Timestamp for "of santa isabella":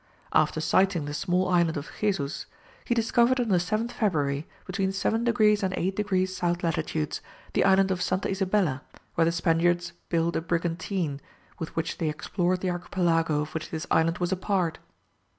7.91-8.81